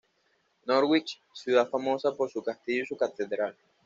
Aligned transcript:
Norwich: 0.65 1.21
Ciudad 1.31 1.69
famosa 1.69 2.11
por 2.11 2.27
su 2.31 2.41
castillo 2.41 2.81
y 2.81 2.85
su 2.87 2.97
catedral. 2.97 3.55